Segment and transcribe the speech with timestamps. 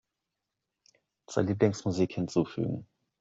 [1.27, 2.87] Zur Lieblingsmusik hinzufügen.